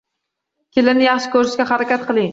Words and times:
Kelinni 0.77 1.07
yaxshi 1.09 1.33
ko`rishga 1.37 1.69
harakat 1.75 2.09
qiling 2.11 2.29